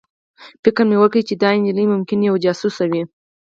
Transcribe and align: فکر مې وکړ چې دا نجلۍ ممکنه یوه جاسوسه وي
فکر 0.63 0.83
مې 0.89 0.97
وکړ 0.99 1.21
چې 1.27 1.33
دا 1.41 1.49
نجلۍ 1.57 1.85
ممکنه 1.93 2.23
یوه 2.27 2.43
جاسوسه 2.45 2.83
وي 2.91 3.01